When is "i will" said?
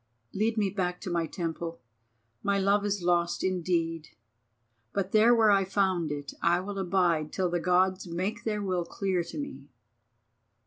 6.41-6.79